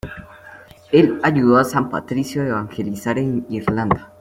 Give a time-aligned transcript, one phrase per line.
[0.91, 4.11] Él ayudó a San Patricio a evangelizar en Irlanda.